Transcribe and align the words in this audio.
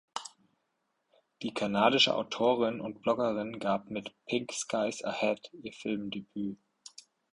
Die 1.43 1.53
kanadische 1.53 2.15
Autorin 2.15 2.81
und 2.81 3.03
Bloggerin 3.03 3.59
gibt 3.59 3.91
mit 3.91 4.11
"Pink 4.25 4.51
Skies 4.51 5.03
Ahead" 5.03 5.51
ihr 5.61 5.73
Filmdebüt. 5.73 6.57